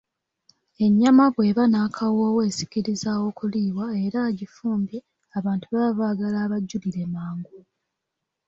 [0.85, 4.97] Ennyama bw'eba n'akawoowo esikiriza okuliibwa era agifumbye
[5.37, 7.57] abantu baba baagala abajjulire mangu.